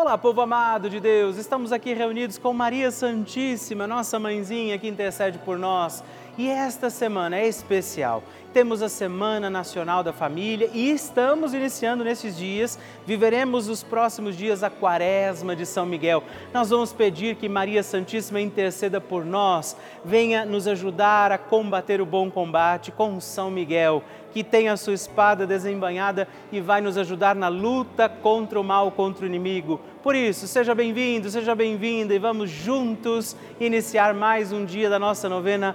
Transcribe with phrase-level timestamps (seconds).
[0.00, 5.38] Olá, povo amado de Deus, estamos aqui reunidos com Maria Santíssima, nossa mãezinha que intercede
[5.38, 6.04] por nós.
[6.38, 8.22] E esta semana é especial.
[8.52, 14.62] Temos a Semana Nacional da Família e estamos iniciando nesses dias, viveremos os próximos dias
[14.62, 16.22] a Quaresma de São Miguel.
[16.54, 22.06] Nós vamos pedir que Maria Santíssima interceda por nós, venha nos ajudar a combater o
[22.06, 27.34] bom combate com São Miguel que tem a sua espada desembanhada e vai nos ajudar
[27.34, 29.80] na luta contra o mal, contra o inimigo.
[30.02, 35.28] Por isso, seja bem-vindo, seja bem-vinda e vamos juntos iniciar mais um dia da nossa
[35.28, 35.74] novena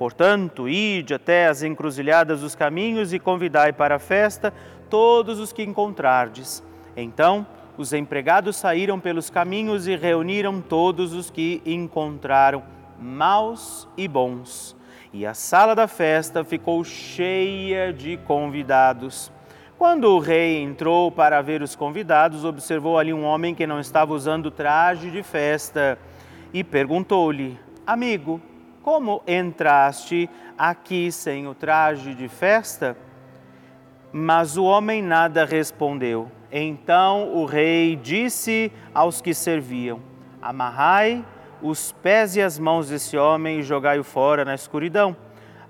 [0.00, 4.50] Portanto, ide até as encruzilhadas dos caminhos e convidai para a festa
[4.88, 6.64] todos os que encontrardes.
[6.96, 12.62] Então, os empregados saíram pelos caminhos e reuniram todos os que encontraram,
[12.98, 14.74] maus e bons.
[15.12, 19.30] E a sala da festa ficou cheia de convidados.
[19.76, 24.14] Quando o rei entrou para ver os convidados, observou ali um homem que não estava
[24.14, 25.98] usando traje de festa
[26.54, 28.40] e perguntou-lhe: Amigo,
[28.82, 32.96] como entraste aqui sem o traje de festa?
[34.12, 36.30] Mas o homem nada respondeu.
[36.50, 40.00] Então o rei disse aos que serviam:
[40.42, 41.24] Amarrai
[41.62, 45.16] os pés e as mãos desse homem e jogai-o fora na escuridão.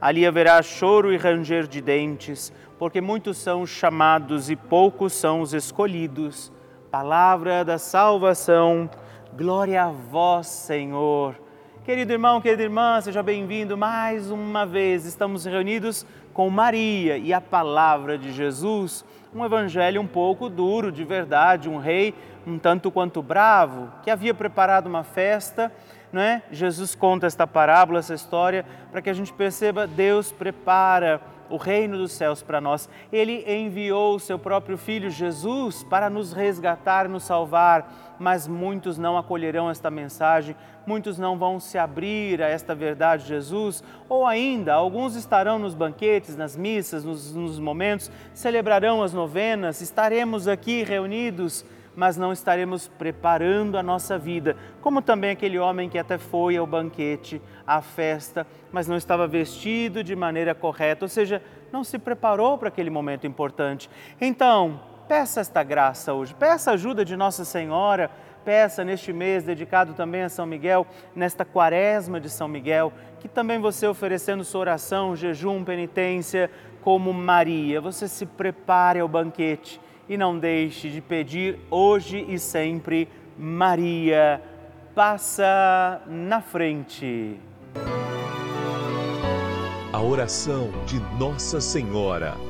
[0.00, 5.42] Ali haverá choro e ranger de dentes, porque muitos são os chamados e poucos são
[5.42, 6.50] os escolhidos.
[6.90, 8.88] Palavra da salvação,
[9.36, 11.49] glória a vós, Senhor.
[11.82, 15.06] Querido irmão, querida irmã, seja bem-vindo mais uma vez.
[15.06, 19.02] Estamos reunidos com Maria e a palavra de Jesus,
[19.34, 22.14] um evangelho um pouco duro, de verdade, um rei
[22.46, 25.72] um tanto quanto bravo, que havia preparado uma festa,
[26.12, 26.42] não é?
[26.50, 31.98] Jesus conta esta parábola, essa história, para que a gente perceba Deus prepara o reino
[31.98, 32.88] dos céus para nós.
[33.12, 39.16] Ele enviou o seu próprio filho Jesus para nos resgatar, nos salvar, mas muitos não
[39.16, 40.54] acolherão esta mensagem,
[40.86, 45.74] muitos não vão se abrir a esta verdade de Jesus, ou ainda alguns estarão nos
[45.74, 51.64] banquetes, nas missas, nos, nos momentos, celebrarão as novenas, estaremos aqui reunidos
[51.96, 56.66] mas não estaremos preparando a nossa vida, como também aquele homem que até foi ao
[56.66, 62.56] banquete, à festa, mas não estava vestido de maneira correta, ou seja, não se preparou
[62.56, 63.90] para aquele momento importante.
[64.20, 68.08] Então, peça esta graça hoje, peça a ajuda de Nossa Senhora,
[68.44, 70.86] peça neste mês dedicado também a São Miguel,
[71.16, 76.48] nesta quaresma de São Miguel, que também você oferecendo sua oração, jejum, penitência,
[76.80, 83.08] como Maria, você se prepare ao banquete e não deixe de pedir hoje e sempre,
[83.36, 84.40] Maria,
[84.94, 87.36] passa na frente.
[89.92, 92.49] A oração de Nossa Senhora.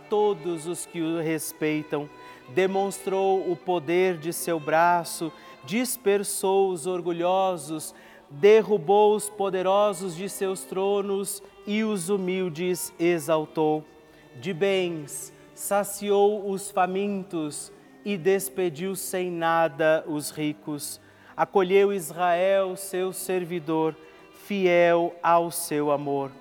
[0.11, 2.09] todos os que o respeitam.
[2.49, 5.31] Demonstrou o poder de seu braço,
[5.63, 7.95] dispersou os orgulhosos,
[8.29, 13.85] derrubou os poderosos de seus tronos e os humildes exaltou.
[14.41, 17.71] De bens saciou os famintos
[18.03, 20.99] e despediu sem nada os ricos.
[21.37, 23.95] Acolheu Israel, seu servidor,
[24.43, 26.31] fiel ao seu amor,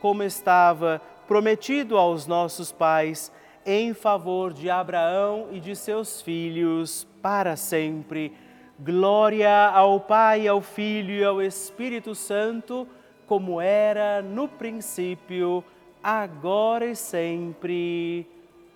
[0.00, 3.30] como estava prometido aos nossos pais,
[3.64, 8.32] em favor de Abraão e de seus filhos para sempre
[8.80, 12.86] Glória ao Pai, ao Filho e ao Espírito Santo,
[13.26, 15.64] como era no princípio,
[16.00, 18.24] agora e sempre.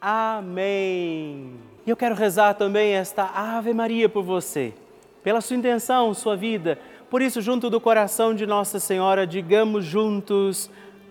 [0.01, 1.53] Amém.
[1.87, 4.75] E eu quero rezar também esta Ave Maria por você,
[5.23, 6.81] pela sua intenção, sua vida.
[7.09, 10.69] Por isso, junto do coração de Nossa Senhora, digamos juntos: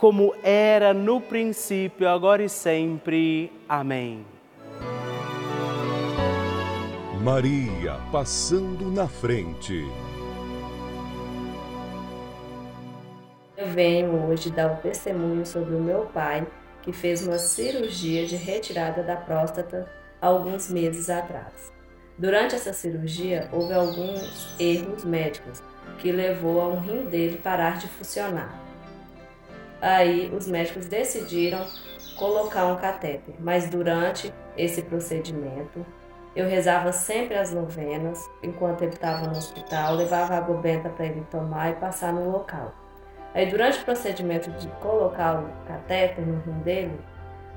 [0.00, 3.52] como era no princípio, agora e sempre.
[3.68, 4.24] Amém.
[7.22, 9.86] Maria passando na frente.
[13.54, 16.46] Eu venho hoje dar o testemunho sobre o meu pai,
[16.80, 19.86] que fez uma cirurgia de retirada da próstata
[20.18, 21.70] alguns meses atrás.
[22.16, 25.62] Durante essa cirurgia, houve alguns erros médicos
[25.98, 28.59] que levou a um rim dele parar de funcionar.
[29.80, 31.66] Aí, os médicos decidiram
[32.16, 35.86] colocar um catéter, mas durante esse procedimento,
[36.36, 41.26] eu rezava sempre as novenas enquanto ele estava no hospital, levava água benta para ele
[41.30, 42.74] tomar e passar no local.
[43.32, 47.00] Aí, durante o procedimento de colocar o catéter no rim dele,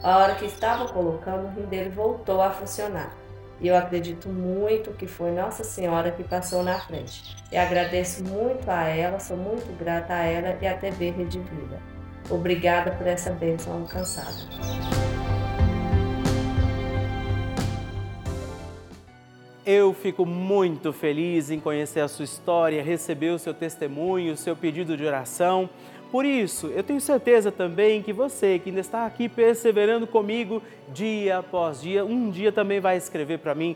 [0.01, 3.11] a hora que estava colocando, o rim dele voltou a funcionar.
[3.59, 7.35] E eu acredito muito que foi Nossa Senhora que passou na frente.
[7.51, 11.92] E agradeço muito a ela, sou muito grata a ela e à TV Rede Vida.
[12.29, 14.37] Obrigada por essa bênção alcançada.
[19.65, 24.57] Eu fico muito feliz em conhecer a sua história, receber o seu testemunho, o seu
[24.57, 25.69] pedido de oração.
[26.11, 31.39] Por isso, eu tenho certeza também que você que ainda está aqui perseverando comigo dia
[31.39, 33.75] após dia, um dia também vai escrever para mim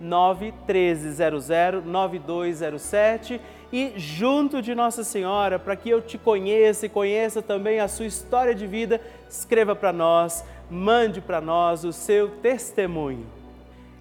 [0.00, 3.40] 91300 9207
[3.72, 8.06] e junto de Nossa Senhora, para que eu te conheça e conheça também a sua
[8.06, 13.26] história de vida, escreva para nós, mande para nós o seu testemunho.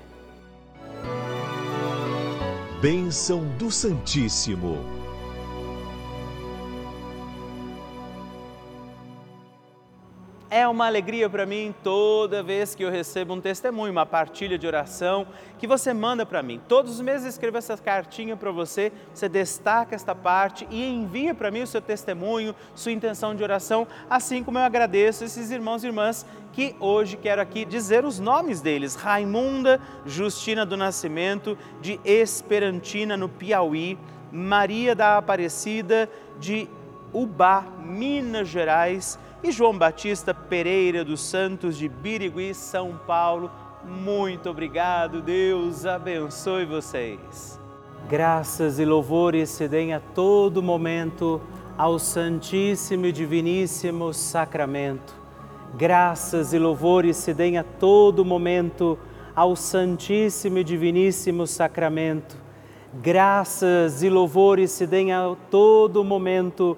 [2.80, 4.92] Bênção do Santíssimo.
[10.55, 14.67] É uma alegria para mim toda vez que eu recebo um testemunho, uma partilha de
[14.67, 15.25] oração
[15.57, 16.61] que você manda para mim.
[16.67, 21.49] Todos os meses escrevo essa cartinha para você, você destaca esta parte e envia para
[21.49, 25.87] mim o seu testemunho, sua intenção de oração, assim como eu agradeço esses irmãos e
[25.87, 33.17] irmãs que hoje quero aqui dizer os nomes deles: Raimunda Justina do Nascimento, de Esperantina,
[33.17, 33.97] no Piauí,
[34.31, 36.07] Maria da Aparecida,
[36.39, 36.69] de
[37.11, 43.51] Ubá, Minas Gerais e João Batista Pereira dos Santos de Birigui, São Paulo.
[43.84, 47.60] Muito obrigado, Deus abençoe vocês.
[48.10, 51.41] Graças e louvores se deem a todo momento
[51.77, 55.13] ao Santíssimo e Diviníssimo Sacramento.
[55.75, 58.97] Graças e louvores se deem a todo momento
[59.36, 62.38] ao Santíssimo e Diviníssimo Sacramento.
[62.93, 66.77] Graças e louvores se deem a todo momento